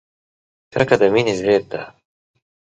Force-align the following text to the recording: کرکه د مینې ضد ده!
کرکه 0.71 0.95
د 1.01 1.03
مینې 1.13 1.33
ضد 1.39 1.63
ده! 1.71 1.81